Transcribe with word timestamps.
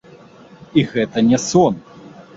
І 0.81 0.85
гэта 0.95 1.25
не 1.31 1.41
сон! 1.47 1.73